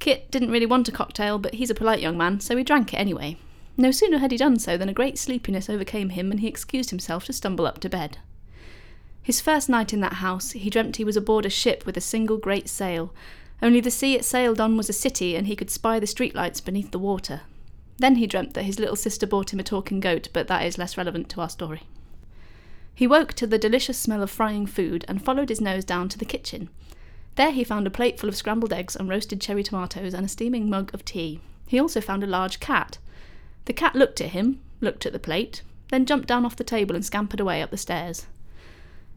Kit 0.00 0.28
didn't 0.32 0.50
really 0.50 0.66
want 0.66 0.88
a 0.88 0.92
cocktail, 0.92 1.38
but 1.38 1.54
he's 1.54 1.70
a 1.70 1.74
polite 1.74 2.00
young 2.00 2.18
man, 2.18 2.40
so 2.40 2.56
he 2.56 2.64
drank 2.64 2.92
it 2.92 2.98
anyway. 2.98 3.36
No 3.76 3.92
sooner 3.92 4.18
had 4.18 4.32
he 4.32 4.36
done 4.36 4.58
so 4.58 4.76
than 4.76 4.88
a 4.88 4.94
great 4.94 5.18
sleepiness 5.18 5.70
overcame 5.70 6.10
him 6.10 6.32
and 6.32 6.40
he 6.40 6.48
excused 6.48 6.90
himself 6.90 7.24
to 7.26 7.32
stumble 7.32 7.64
up 7.68 7.78
to 7.78 7.88
bed. 7.88 8.18
His 9.22 9.40
first 9.40 9.68
night 9.68 9.92
in 9.92 10.00
that 10.00 10.14
house, 10.14 10.50
he 10.50 10.68
dreamt 10.68 10.96
he 10.96 11.04
was 11.04 11.16
aboard 11.16 11.46
a 11.46 11.50
ship 11.50 11.86
with 11.86 11.96
a 11.96 12.00
single 12.00 12.38
great 12.38 12.68
sail, 12.68 13.14
only 13.60 13.80
the 13.80 13.90
sea 13.90 14.14
it 14.14 14.24
sailed 14.24 14.60
on 14.60 14.76
was 14.76 14.88
a 14.88 14.92
city 14.92 15.34
and 15.34 15.46
he 15.46 15.56
could 15.56 15.70
spy 15.70 15.98
the 15.98 16.06
streetlights 16.06 16.64
beneath 16.64 16.92
the 16.92 16.98
water. 16.98 17.42
Then 17.98 18.16
he 18.16 18.26
dreamt 18.28 18.54
that 18.54 18.64
his 18.64 18.78
little 18.78 18.96
sister 18.96 19.26
bought 19.26 19.52
him 19.52 19.58
a 19.58 19.64
talking 19.64 19.98
goat, 19.98 20.28
but 20.32 20.46
that 20.46 20.64
is 20.64 20.78
less 20.78 20.96
relevant 20.96 21.28
to 21.30 21.40
our 21.40 21.48
story. 21.48 21.82
He 22.94 23.06
woke 23.06 23.32
to 23.34 23.46
the 23.46 23.58
delicious 23.58 23.98
smell 23.98 24.22
of 24.22 24.30
frying 24.30 24.66
food 24.66 25.04
and 25.08 25.24
followed 25.24 25.48
his 25.48 25.60
nose 25.60 25.84
down 25.84 26.08
to 26.10 26.18
the 26.18 26.24
kitchen. 26.24 26.68
There 27.34 27.50
he 27.50 27.64
found 27.64 27.86
a 27.86 27.90
plate 27.90 28.18
full 28.18 28.28
of 28.28 28.36
scrambled 28.36 28.72
eggs 28.72 28.96
and 28.96 29.08
roasted 29.08 29.40
cherry 29.40 29.62
tomatoes 29.62 30.14
and 30.14 30.24
a 30.26 30.28
steaming 30.28 30.70
mug 30.70 30.92
of 30.94 31.04
tea. 31.04 31.40
He 31.66 31.80
also 31.80 32.00
found 32.00 32.22
a 32.22 32.28
large 32.28 32.60
cat. 32.60 32.98
The 33.66 33.72
cat 33.72 33.94
looked 33.94 34.20
at 34.20 34.30
him, 34.30 34.60
looked 34.80 35.06
at 35.06 35.12
the 35.12 35.18
plate, 35.18 35.62
then 35.90 36.06
jumped 36.06 36.28
down 36.28 36.44
off 36.44 36.56
the 36.56 36.64
table 36.64 36.94
and 36.94 37.04
scampered 37.04 37.40
away 37.40 37.62
up 37.62 37.70
the 37.70 37.76
stairs. 37.76 38.26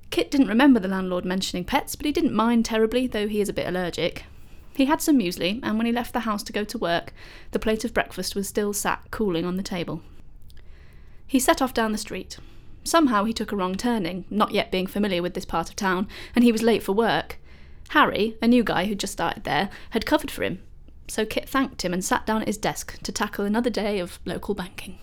Kit 0.09 0.29
didn't 0.29 0.47
remember 0.47 0.79
the 0.79 0.87
landlord 0.87 1.25
mentioning 1.25 1.63
pets, 1.63 1.95
but 1.95 2.05
he 2.05 2.11
didn't 2.11 2.33
mind 2.33 2.65
terribly, 2.65 3.07
though 3.07 3.27
he 3.27 3.41
is 3.41 3.49
a 3.49 3.53
bit 3.53 3.67
allergic. 3.67 4.25
He 4.73 4.85
had 4.85 5.01
some 5.01 5.17
muesli, 5.19 5.59
and 5.63 5.77
when 5.77 5.85
he 5.85 5.91
left 5.91 6.13
the 6.13 6.21
house 6.21 6.43
to 6.43 6.53
go 6.53 6.63
to 6.63 6.77
work, 6.77 7.13
the 7.51 7.59
plate 7.59 7.83
of 7.83 7.93
breakfast 7.93 8.35
was 8.35 8.47
still 8.47 8.73
sat 8.73 9.11
cooling 9.11 9.45
on 9.45 9.57
the 9.57 9.63
table. 9.63 10.01
He 11.27 11.39
set 11.39 11.61
off 11.61 11.73
down 11.73 11.91
the 11.91 11.97
street. 11.97 12.37
Somehow 12.83 13.25
he 13.25 13.33
took 13.33 13.51
a 13.51 13.55
wrong 13.55 13.75
turning, 13.75 14.25
not 14.29 14.51
yet 14.51 14.71
being 14.71 14.87
familiar 14.87 15.21
with 15.21 15.33
this 15.33 15.45
part 15.45 15.69
of 15.69 15.75
town, 15.75 16.07
and 16.35 16.43
he 16.43 16.51
was 16.51 16.63
late 16.63 16.83
for 16.83 16.93
work. 16.93 17.37
Harry, 17.89 18.37
a 18.41 18.47
new 18.47 18.63
guy 18.63 18.85
who'd 18.85 18.99
just 18.99 19.13
started 19.13 19.43
there, 19.43 19.69
had 19.91 20.05
covered 20.05 20.31
for 20.31 20.43
him, 20.43 20.61
so 21.07 21.25
Kit 21.25 21.47
thanked 21.47 21.83
him 21.83 21.93
and 21.93 22.03
sat 22.03 22.25
down 22.25 22.41
at 22.41 22.47
his 22.47 22.57
desk 22.57 22.97
to 23.03 23.11
tackle 23.11 23.45
another 23.45 23.69
day 23.69 23.99
of 23.99 24.19
local 24.25 24.55
banking. 24.55 24.97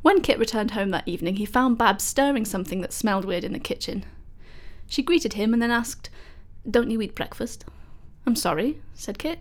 When 0.00 0.20
Kit 0.20 0.38
returned 0.38 0.72
home 0.72 0.90
that 0.90 1.06
evening, 1.06 1.36
he 1.36 1.44
found 1.44 1.78
Babs 1.78 2.04
stirring 2.04 2.44
something 2.44 2.80
that 2.80 2.92
smelled 2.92 3.24
weird 3.24 3.44
in 3.44 3.52
the 3.52 3.58
kitchen. 3.58 4.04
She 4.86 5.02
greeted 5.02 5.34
him 5.34 5.52
and 5.52 5.62
then 5.62 5.70
asked, 5.70 6.10
Don't 6.68 6.90
you 6.90 7.00
eat 7.02 7.14
breakfast? 7.14 7.64
I'm 8.26 8.36
sorry, 8.36 8.80
said 8.94 9.18
Kit. 9.18 9.40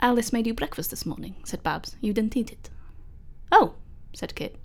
Alice 0.00 0.32
made 0.32 0.46
you 0.46 0.54
breakfast 0.54 0.90
this 0.90 1.04
morning, 1.04 1.34
said 1.44 1.62
Babs. 1.62 1.96
You 2.00 2.12
didn't 2.12 2.36
eat 2.36 2.52
it. 2.52 2.70
Oh, 3.50 3.74
said 4.12 4.34
Kit. 4.34 4.56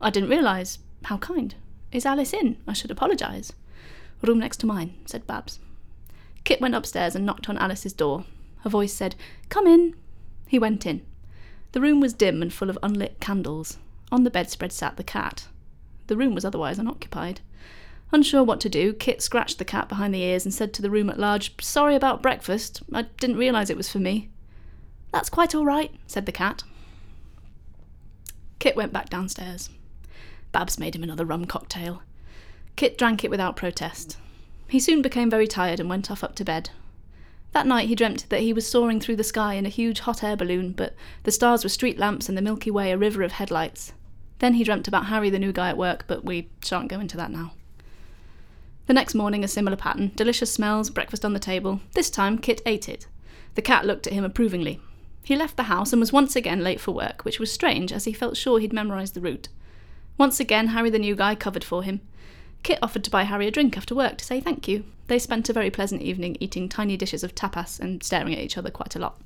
I 0.00 0.10
didn't 0.10 0.28
realise. 0.28 0.78
How 1.04 1.16
kind. 1.16 1.54
Is 1.92 2.04
Alice 2.04 2.32
in? 2.32 2.58
I 2.66 2.74
should 2.74 2.90
apologise. 2.90 3.52
Room 4.22 4.38
next 4.38 4.58
to 4.58 4.66
mine, 4.66 4.94
said 5.06 5.26
Babs. 5.26 5.58
Kit 6.44 6.60
went 6.60 6.74
upstairs 6.74 7.14
and 7.14 7.24
knocked 7.24 7.48
on 7.48 7.58
Alice's 7.58 7.92
door. 7.92 8.24
Her 8.60 8.70
voice 8.70 8.92
said, 8.92 9.14
Come 9.48 9.66
in. 9.66 9.94
He 10.46 10.58
went 10.58 10.86
in. 10.86 11.04
The 11.72 11.80
room 11.80 12.00
was 12.00 12.12
dim 12.12 12.42
and 12.42 12.52
full 12.52 12.70
of 12.70 12.78
unlit 12.82 13.20
candles. 13.20 13.78
On 14.12 14.24
the 14.24 14.30
bedspread 14.30 14.72
sat 14.72 14.96
the 14.96 15.04
cat. 15.04 15.48
The 16.06 16.16
room 16.16 16.34
was 16.34 16.44
otherwise 16.44 16.78
unoccupied. 16.78 17.40
Unsure 18.10 18.42
what 18.42 18.60
to 18.60 18.68
do, 18.68 18.94
Kit 18.94 19.20
scratched 19.20 19.58
the 19.58 19.64
cat 19.64 19.88
behind 19.88 20.14
the 20.14 20.22
ears 20.22 20.44
and 20.44 20.54
said 20.54 20.72
to 20.72 20.82
the 20.82 20.90
room 20.90 21.10
at 21.10 21.18
large, 21.18 21.52
Sorry 21.62 21.94
about 21.94 22.22
breakfast. 22.22 22.82
I 22.92 23.02
didn't 23.02 23.36
realise 23.36 23.68
it 23.68 23.76
was 23.76 23.90
for 23.90 23.98
me. 23.98 24.30
That's 25.12 25.28
quite 25.28 25.54
all 25.54 25.66
right, 25.66 25.90
said 26.06 26.26
the 26.26 26.32
cat. 26.32 26.62
Kit 28.58 28.76
went 28.76 28.92
back 28.92 29.10
downstairs. 29.10 29.70
Babs 30.52 30.78
made 30.78 30.96
him 30.96 31.02
another 31.02 31.26
rum 31.26 31.44
cocktail. 31.44 32.02
Kit 32.76 32.96
drank 32.96 33.24
it 33.24 33.30
without 33.30 33.56
protest. 33.56 34.16
He 34.68 34.80
soon 34.80 35.02
became 35.02 35.30
very 35.30 35.46
tired 35.46 35.80
and 35.80 35.88
went 35.88 36.10
off 36.10 36.24
up 36.24 36.34
to 36.36 36.44
bed. 36.44 36.70
That 37.52 37.66
night 37.66 37.88
he 37.88 37.94
dreamt 37.94 38.28
that 38.28 38.40
he 38.40 38.52
was 38.52 38.66
soaring 38.66 39.00
through 39.00 39.16
the 39.16 39.24
sky 39.24 39.54
in 39.54 39.66
a 39.66 39.70
huge 39.70 40.00
hot 40.00 40.22
air 40.22 40.36
balloon, 40.36 40.72
but 40.72 40.94
the 41.22 41.30
stars 41.30 41.62
were 41.62 41.70
street 41.70 41.98
lamps 41.98 42.28
and 42.28 42.36
the 42.36 42.42
Milky 42.42 42.70
Way 42.70 42.90
a 42.90 42.98
river 42.98 43.22
of 43.22 43.32
headlights. 43.32 43.92
Then 44.38 44.54
he 44.54 44.64
dreamt 44.64 44.86
about 44.86 45.06
Harry, 45.06 45.30
the 45.30 45.38
new 45.38 45.52
guy 45.52 45.70
at 45.70 45.78
work, 45.78 46.04
but 46.06 46.24
we 46.24 46.48
shan't 46.62 46.88
go 46.88 47.00
into 47.00 47.16
that 47.16 47.30
now. 47.30 47.52
The 48.88 48.94
next 48.94 49.14
morning, 49.14 49.44
a 49.44 49.48
similar 49.48 49.76
pattern 49.76 50.12
delicious 50.16 50.50
smells, 50.50 50.88
breakfast 50.88 51.22
on 51.22 51.34
the 51.34 51.38
table. 51.38 51.82
This 51.92 52.08
time, 52.08 52.38
Kit 52.38 52.62
ate 52.64 52.88
it. 52.88 53.06
The 53.54 53.60
cat 53.60 53.84
looked 53.84 54.06
at 54.06 54.14
him 54.14 54.24
approvingly. 54.24 54.80
He 55.22 55.36
left 55.36 55.58
the 55.58 55.64
house 55.64 55.92
and 55.92 56.00
was 56.00 56.10
once 56.10 56.34
again 56.34 56.64
late 56.64 56.80
for 56.80 56.92
work, 56.92 57.22
which 57.22 57.38
was 57.38 57.52
strange, 57.52 57.92
as 57.92 58.04
he 58.04 58.14
felt 58.14 58.38
sure 58.38 58.58
he'd 58.58 58.72
memorised 58.72 59.12
the 59.12 59.20
route. 59.20 59.48
Once 60.16 60.40
again, 60.40 60.68
Harry 60.68 60.88
the 60.88 60.98
new 60.98 61.14
guy 61.14 61.34
covered 61.34 61.64
for 61.64 61.82
him. 61.82 62.00
Kit 62.62 62.78
offered 62.80 63.04
to 63.04 63.10
buy 63.10 63.24
Harry 63.24 63.46
a 63.46 63.50
drink 63.50 63.76
after 63.76 63.94
work 63.94 64.16
to 64.16 64.24
say 64.24 64.40
thank 64.40 64.66
you. 64.66 64.86
They 65.08 65.18
spent 65.18 65.50
a 65.50 65.52
very 65.52 65.70
pleasant 65.70 66.00
evening 66.00 66.38
eating 66.40 66.66
tiny 66.66 66.96
dishes 66.96 67.22
of 67.22 67.34
tapas 67.34 67.78
and 67.78 68.02
staring 68.02 68.32
at 68.32 68.40
each 68.40 68.56
other 68.56 68.70
quite 68.70 68.96
a 68.96 68.98
lot. 68.98 69.20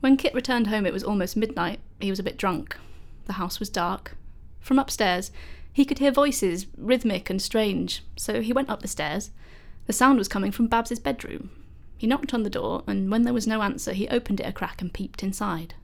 When 0.00 0.16
Kit 0.16 0.34
returned 0.34 0.66
home, 0.66 0.84
it 0.84 0.92
was 0.92 1.04
almost 1.04 1.36
midnight. 1.36 1.78
He 2.00 2.10
was 2.10 2.18
a 2.18 2.24
bit 2.24 2.38
drunk. 2.38 2.76
The 3.26 3.34
house 3.34 3.60
was 3.60 3.70
dark. 3.70 4.16
From 4.58 4.80
upstairs, 4.80 5.30
he 5.72 5.84
could 5.84 5.98
hear 5.98 6.10
voices, 6.10 6.66
rhythmic 6.76 7.30
and 7.30 7.40
strange, 7.40 8.04
so 8.16 8.40
he 8.40 8.52
went 8.52 8.68
up 8.68 8.82
the 8.82 8.88
stairs. 8.88 9.30
The 9.86 9.92
sound 9.92 10.18
was 10.18 10.28
coming 10.28 10.52
from 10.52 10.66
Babs's 10.66 11.00
bedroom. 11.00 11.50
He 11.96 12.06
knocked 12.06 12.34
on 12.34 12.42
the 12.42 12.50
door, 12.50 12.82
and 12.86 13.10
when 13.10 13.22
there 13.22 13.32
was 13.32 13.46
no 13.46 13.62
answer, 13.62 13.92
he 13.92 14.08
opened 14.08 14.40
it 14.40 14.46
a 14.46 14.52
crack 14.52 14.82
and 14.82 14.92
peeped 14.92 15.22
inside. 15.22 15.74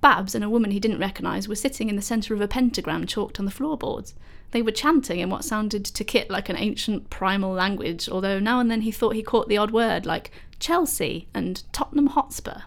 Babs 0.00 0.34
and 0.34 0.44
a 0.44 0.50
woman 0.50 0.70
he 0.70 0.80
didn't 0.80 1.00
recognise 1.00 1.48
were 1.48 1.56
sitting 1.56 1.88
in 1.88 1.96
the 1.96 2.02
centre 2.02 2.32
of 2.32 2.40
a 2.40 2.48
pentagram 2.48 3.06
chalked 3.06 3.38
on 3.38 3.44
the 3.44 3.50
floorboards. 3.50 4.14
They 4.52 4.62
were 4.62 4.70
chanting 4.70 5.18
in 5.18 5.28
what 5.28 5.44
sounded 5.44 5.84
to 5.84 6.04
Kit 6.04 6.30
like 6.30 6.48
an 6.48 6.56
ancient 6.56 7.10
primal 7.10 7.52
language, 7.52 8.08
although 8.08 8.38
now 8.38 8.60
and 8.60 8.70
then 8.70 8.82
he 8.82 8.92
thought 8.92 9.16
he 9.16 9.22
caught 9.22 9.48
the 9.48 9.58
odd 9.58 9.72
word 9.72 10.06
like 10.06 10.30
Chelsea 10.60 11.28
and 11.34 11.62
Tottenham 11.72 12.06
Hotspur. 12.06 12.62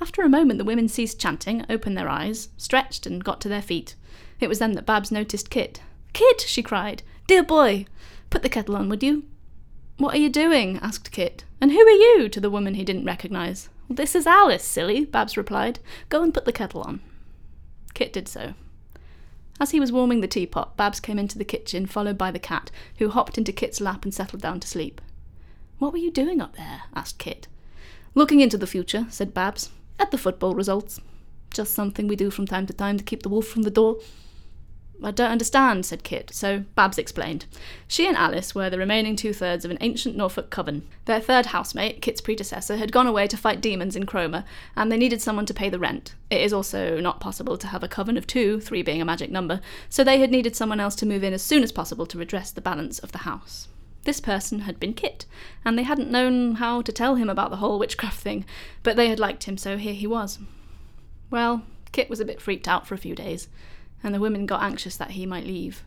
After 0.00 0.22
a 0.22 0.28
moment, 0.28 0.58
the 0.58 0.64
women 0.64 0.88
ceased 0.88 1.20
chanting, 1.20 1.64
opened 1.68 1.96
their 1.96 2.08
eyes, 2.08 2.48
stretched, 2.56 3.06
and 3.06 3.22
got 3.22 3.40
to 3.42 3.48
their 3.48 3.62
feet. 3.62 3.94
It 4.40 4.48
was 4.48 4.58
then 4.58 4.72
that 4.72 4.86
Babs 4.86 5.12
noticed 5.12 5.50
Kit. 5.50 5.80
Kit! 6.12 6.40
she 6.40 6.62
cried. 6.62 7.02
Dear 7.26 7.42
boy! 7.42 7.86
Put 8.30 8.42
the 8.42 8.48
kettle 8.48 8.76
on, 8.76 8.88
would 8.88 9.02
you? 9.02 9.24
What 9.98 10.14
are 10.14 10.18
you 10.18 10.30
doing? 10.30 10.78
asked 10.82 11.12
Kit. 11.12 11.44
And 11.60 11.72
who 11.72 11.80
are 11.80 11.90
you? 11.90 12.28
to 12.30 12.40
the 12.40 12.50
woman 12.50 12.74
he 12.74 12.84
didn't 12.84 13.04
recognise. 13.04 13.68
This 13.88 14.14
is 14.14 14.26
Alice, 14.26 14.64
silly, 14.64 15.04
Babs 15.04 15.36
replied. 15.36 15.78
Go 16.08 16.22
and 16.22 16.32
put 16.32 16.46
the 16.46 16.52
kettle 16.52 16.82
on. 16.82 17.00
Kit 17.92 18.12
did 18.12 18.28
so. 18.28 18.54
As 19.60 19.72
he 19.72 19.80
was 19.80 19.92
warming 19.92 20.22
the 20.22 20.28
teapot, 20.28 20.74
Babs 20.76 21.00
came 21.00 21.18
into 21.18 21.36
the 21.36 21.44
kitchen, 21.44 21.84
followed 21.84 22.16
by 22.16 22.30
the 22.30 22.38
cat, 22.38 22.70
who 22.96 23.10
hopped 23.10 23.36
into 23.36 23.52
Kit's 23.52 23.80
lap 23.80 24.04
and 24.04 24.14
settled 24.14 24.40
down 24.40 24.58
to 24.60 24.68
sleep. 24.68 25.02
What 25.78 25.92
were 25.92 25.98
you 25.98 26.10
doing 26.10 26.40
up 26.40 26.56
there? 26.56 26.84
asked 26.94 27.18
Kit. 27.18 27.46
Looking 28.14 28.40
into 28.40 28.56
the 28.56 28.66
future, 28.66 29.06
said 29.10 29.34
Babs, 29.34 29.70
at 29.98 30.10
the 30.10 30.18
football 30.18 30.54
results. 30.54 31.00
Just 31.52 31.74
something 31.74 32.08
we 32.08 32.16
do 32.16 32.30
from 32.30 32.46
time 32.46 32.66
to 32.66 32.72
time 32.72 32.96
to 32.96 33.04
keep 33.04 33.22
the 33.22 33.28
wolf 33.28 33.46
from 33.46 33.62
the 33.62 33.70
door. 33.70 33.98
I 35.02 35.12
don't 35.12 35.30
understand, 35.30 35.86
said 35.86 36.04
Kit, 36.04 36.30
so 36.34 36.64
Babs 36.74 36.98
explained. 36.98 37.46
She 37.88 38.06
and 38.06 38.16
Alice 38.16 38.54
were 38.54 38.68
the 38.68 38.76
remaining 38.76 39.16
two 39.16 39.32
thirds 39.32 39.64
of 39.64 39.70
an 39.70 39.78
ancient 39.80 40.14
Norfolk 40.14 40.50
coven. 40.50 40.86
Their 41.06 41.20
third 41.20 41.46
housemate, 41.46 42.02
Kit's 42.02 42.20
predecessor, 42.20 42.76
had 42.76 42.92
gone 42.92 43.06
away 43.06 43.26
to 43.28 43.36
fight 43.36 43.62
demons 43.62 43.96
in 43.96 44.04
Cromer, 44.04 44.44
and 44.76 44.92
they 44.92 44.98
needed 44.98 45.22
someone 45.22 45.46
to 45.46 45.54
pay 45.54 45.70
the 45.70 45.78
rent. 45.78 46.14
It 46.28 46.42
is 46.42 46.52
also 46.52 47.00
not 47.00 47.18
possible 47.18 47.56
to 47.56 47.66
have 47.68 47.82
a 47.82 47.88
coven 47.88 48.18
of 48.18 48.26
two, 48.26 48.60
three 48.60 48.82
being 48.82 49.00
a 49.00 49.06
magic 49.06 49.30
number, 49.30 49.62
so 49.88 50.04
they 50.04 50.20
had 50.20 50.30
needed 50.30 50.54
someone 50.54 50.80
else 50.80 50.94
to 50.96 51.06
move 51.06 51.24
in 51.24 51.32
as 51.32 51.42
soon 51.42 51.62
as 51.62 51.72
possible 51.72 52.04
to 52.06 52.18
redress 52.18 52.50
the 52.50 52.60
balance 52.60 52.98
of 52.98 53.12
the 53.12 53.18
house. 53.18 53.68
This 54.04 54.20
person 54.20 54.60
had 54.60 54.78
been 54.78 54.92
Kit, 54.92 55.24
and 55.64 55.78
they 55.78 55.82
hadn't 55.82 56.10
known 56.10 56.56
how 56.56 56.82
to 56.82 56.92
tell 56.92 57.14
him 57.14 57.30
about 57.30 57.50
the 57.50 57.56
whole 57.56 57.78
witchcraft 57.78 58.20
thing, 58.20 58.44
but 58.82 58.96
they 58.96 59.08
had 59.08 59.18
liked 59.18 59.44
him, 59.44 59.56
so 59.56 59.78
here 59.78 59.94
he 59.94 60.06
was. 60.06 60.38
Well, 61.30 61.62
Kit 61.92 62.10
was 62.10 62.20
a 62.20 62.24
bit 62.26 62.40
freaked 62.40 62.68
out 62.68 62.86
for 62.86 62.94
a 62.94 62.98
few 62.98 63.14
days 63.14 63.48
and 64.02 64.14
the 64.14 64.20
women 64.20 64.46
got 64.46 64.62
anxious 64.62 64.96
that 64.96 65.12
he 65.12 65.26
might 65.26 65.46
leave. 65.46 65.84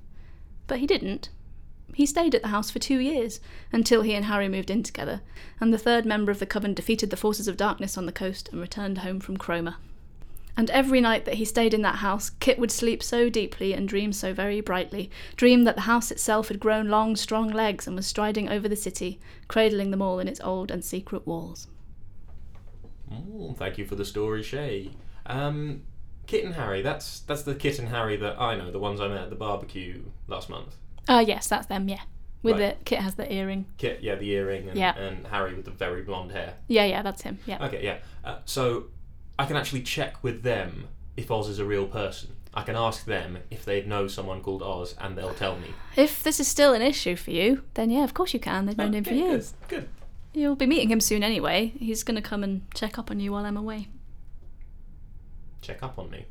But 0.68 0.80
he 0.80 0.88
didn't. 0.88 1.30
He 1.94 2.06
stayed 2.06 2.34
at 2.34 2.42
the 2.42 2.48
house 2.48 2.72
for 2.72 2.80
two 2.80 3.00
years, 3.00 3.40
until 3.72 4.02
he 4.02 4.14
and 4.14 4.26
Harry 4.26 4.50
moved 4.50 4.70
in 4.70 4.84
together, 4.84 5.22
and 5.60 5.74
the 5.74 5.78
third 5.78 6.06
member 6.06 6.32
of 6.32 6.40
the 6.40 6.46
coven 6.46 6.74
defeated 6.74 7.10
the 7.10 7.18
forces 7.18 7.48
of 7.48 7.58
darkness 7.58 7.98
on 7.98 8.06
the 8.06 8.12
coast 8.12 8.50
and 8.50 8.60
returned 8.60 9.00
home 9.00 9.20
from 9.20 9.38
Cromer. 9.38 9.76
And 10.56 10.70
every 10.70 11.02
night 11.02 11.26
that 11.26 11.36
he 11.36 11.46
stayed 11.46 11.74
in 11.74 11.82
that 11.82 11.96
house, 11.96 12.30
Kit 12.30 12.60
would 12.60 12.72
sleep 12.72 13.02
so 13.02 13.28
deeply 13.28 13.74
and 13.74 13.88
dream 13.88 14.14
so 14.14 14.34
very 14.34 14.62
brightly, 14.62 15.10
dream 15.36 15.64
that 15.64 15.76
the 15.76 15.82
house 15.82 16.12
itself 16.12 16.50
had 16.50 16.60
grown 16.60 16.90
long, 16.90 17.16
strong 17.16 17.50
legs 17.50 17.88
and 17.88 17.96
was 17.96 18.06
striding 18.06 18.50
over 18.50 18.68
the 18.68 18.76
city, 18.76 19.20
cradling 19.48 19.90
them 19.90 20.02
all 20.02 20.20
in 20.20 20.28
its 20.28 20.42
old 20.42 20.70
and 20.70 20.86
secret 20.86 21.26
walls. 21.26 21.68
Oh, 23.12 23.56
thank 23.58 23.78
you 23.78 23.86
for 23.86 23.96
the 23.96 24.06
story, 24.06 24.44
Shay. 24.44 24.92
Um, 25.26 25.84
Kit 26.28 26.46
and 26.46 26.54
Harry. 26.56 26.82
That's 26.82 27.20
that's 27.22 27.44
the 27.44 27.56
Kit 27.56 27.80
and 27.80 27.90
Harry 27.90 28.16
that 28.18 28.40
I 28.40 28.56
know. 28.56 28.72
The 28.72 28.80
ones 28.80 29.00
I 29.02 29.08
met 29.08 29.22
at 29.24 29.30
the 29.30 29.36
barbecue 29.36 30.04
last 30.28 30.50
month. 30.50 30.76
Oh, 31.10 31.20
yes, 31.20 31.48
that's 31.48 31.68
them, 31.68 31.90
yeah. 31.90 32.02
With 32.44 32.60
Right. 32.60 32.78
the 32.80 32.86
Kit 32.86 33.00
has 33.00 33.16
the 33.16 33.32
earring. 33.32 33.66
Kit, 33.78 34.00
yeah, 34.02 34.16
the 34.16 34.30
earring, 34.32 34.70
and, 34.70 34.78
Yeah. 34.78 34.98
and 34.98 35.28
Harry 35.28 35.54
with 35.54 35.66
the 35.66 35.72
very 35.72 36.02
blonde 36.02 36.32
hair. 36.32 36.56
Yeah, 36.68 36.86
yeah, 36.86 37.02
that's 37.02 37.22
him. 37.22 37.40
Yeah. 37.46 37.66
Okay, 37.66 37.84
yeah. 37.84 37.98
Uh, 38.24 38.38
so 38.46 38.86
I 39.38 39.46
can 39.46 39.58
actually 39.58 39.82
check 39.82 40.24
with 40.24 40.44
them 40.44 40.88
if 41.18 41.30
Oz 41.32 41.50
is 41.50 41.60
a 41.60 41.66
real 41.66 41.88
person. 41.88 42.30
I 42.54 42.62
can 42.64 42.76
ask 42.76 43.06
them 43.06 43.40
if 43.50 43.66
they 43.66 43.84
know 43.84 44.08
someone 44.08 44.42
called 44.42 44.62
Oz, 44.62 44.96
and 45.02 45.18
they'll 45.18 45.34
tell 45.34 45.58
me. 45.58 45.70
If 45.96 46.22
this 46.24 46.40
is 46.40 46.48
still 46.48 46.74
an 46.74 46.82
issue 46.82 47.16
for 47.16 47.32
you, 47.32 47.64
then 47.74 47.90
yeah, 47.90 48.04
of 48.04 48.14
course 48.14 48.34
you 48.34 48.40
can. 48.40 48.66
They've 48.66 48.78
known 48.78 48.94
him 48.94 49.04
for 49.04 49.10
Okay, 49.10 49.20
years. 49.20 49.54
Good. 49.68 49.90
You'll 50.34 50.56
be 50.56 50.66
meeting 50.68 50.90
him 50.90 51.00
soon 51.00 51.24
anyway. 51.24 51.74
He's 51.80 52.04
going 52.04 52.16
to 52.16 52.22
come 52.22 52.44
and 52.44 52.62
check 52.74 52.98
up 52.98 53.10
on 53.12 53.20
you 53.20 53.32
while 53.32 53.46
I'm 53.46 53.58
away. 53.58 53.88
Check 55.64 55.82
up 55.82 55.98
on 55.98 56.12
me. 56.12 56.26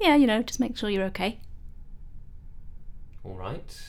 Yeah, 0.00 0.16
you 0.16 0.26
know, 0.26 0.42
just 0.42 0.58
make 0.58 0.76
sure 0.76 0.90
you're 0.90 1.04
okay. 1.04 1.38
All 3.22 3.34
right. 3.34 3.82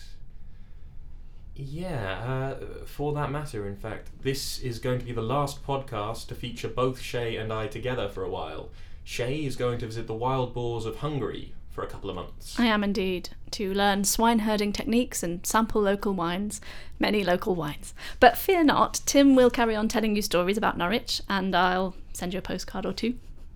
Yeah, 1.56 2.56
uh, 2.62 2.86
for 2.86 3.14
that 3.14 3.32
matter, 3.32 3.68
in 3.68 3.76
fact, 3.76 4.10
this 4.22 4.60
is 4.60 4.80
going 4.80 5.00
to 5.00 5.06
be 5.06 5.12
the 5.12 5.22
last 5.22 5.66
podcast 5.66 6.28
to 6.28 6.36
feature 6.36 6.68
both 6.68 7.00
Shay 7.00 7.36
and 7.36 7.52
I 7.52 7.68
together 7.68 8.08
for 8.08 8.24
a 8.24 8.30
while. 8.30 8.70
Shay 9.04 9.46
is 9.46 9.56
going 9.56 9.80
to 9.80 9.86
visit 9.86 10.08
the 10.08 10.14
wild 10.14 10.54
boars 10.54 10.86
of 10.86 10.98
Hungary 10.98 11.54
for 11.70 11.84
a 11.84 11.88
couple 11.88 12.10
of 12.10 12.16
months. 12.16 12.60
I 12.60 12.66
am 12.66 12.84
indeed, 12.84 13.30
to 13.52 13.74
learn 13.74 14.04
swine 14.04 14.40
herding 14.40 14.72
techniques 14.72 15.24
and 15.24 15.46
sample 15.46 15.82
local 15.82 16.14
wines, 16.14 16.62
many 16.98 17.24
local 17.24 17.56
wines. 17.56 17.94
But 18.20 18.38
fear 18.38 18.64
not, 18.64 19.02
Tim 19.06 19.36
will 19.36 19.50
carry 19.50 19.76
on 19.76 19.88
telling 19.88 20.16
you 20.16 20.22
stories 20.22 20.58
about 20.58 20.78
Norwich, 20.78 21.22
and 21.30 21.56
I'll 21.56 21.96
send 22.14 22.34
you 22.34 22.40
a 22.40 22.42
postcard 22.42 22.86
or 22.86 22.94
two. 22.94 23.16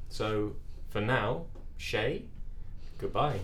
So, 0.10 0.56
for 0.94 1.02
now, 1.02 1.48
Shay, 1.76 2.26
goodbye. 3.00 3.40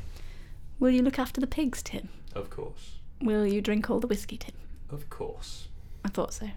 Will 0.79 0.91
you 0.91 1.01
look 1.01 1.17
after 1.17 1.41
the 1.41 1.47
pigs, 1.47 1.81
Tim? 1.81 2.09
Of 2.35 2.51
course. 2.51 2.99
Will 3.21 3.45
you 3.45 3.59
drink 3.59 3.89
all 3.89 3.99
the 3.99 4.05
whiskey, 4.05 4.37
Tim? 4.37 4.53
Of 4.91 5.09
course. 5.09 5.67
I 6.05 6.09
thought 6.09 6.31
so. 6.31 6.49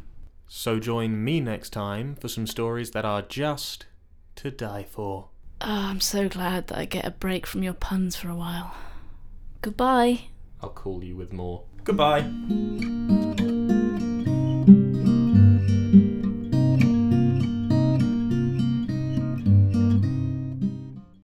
So 0.46 0.78
join 0.78 1.24
me 1.24 1.40
next 1.40 1.70
time 1.70 2.14
for 2.14 2.28
some 2.28 2.46
stories 2.46 2.90
that 2.90 3.06
are 3.06 3.22
just 3.22 3.86
to 4.36 4.50
die 4.50 4.84
for. 4.84 5.30
Oh, 5.62 5.66
I'm 5.66 6.00
so 6.00 6.28
glad 6.28 6.66
that 6.66 6.76
I 6.76 6.84
get 6.84 7.06
a 7.06 7.10
break 7.10 7.46
from 7.46 7.62
your 7.62 7.72
puns 7.72 8.14
for 8.14 8.28
a 8.28 8.36
while. 8.36 8.74
Goodbye. 9.62 10.26
I'll 10.60 10.68
call 10.68 11.02
you 11.02 11.16
with 11.16 11.32
more. 11.32 11.62
Goodbye. 11.84 12.28